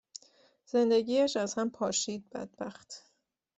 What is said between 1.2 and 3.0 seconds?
از هم پاشید بدبخت.